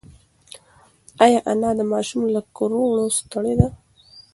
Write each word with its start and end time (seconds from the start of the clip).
ایا 1.23 1.39
انا 1.51 1.69
د 1.79 1.81
ماشوم 1.91 2.21
له 2.35 2.41
کړو 2.57 2.79
وړو 2.87 3.05
ستړې 3.17 3.53
ده؟ 3.59 3.67